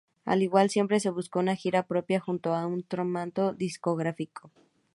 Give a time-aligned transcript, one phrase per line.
[0.25, 4.49] Al igual siempre se buscó una gira propia junto a un contrato discográfico.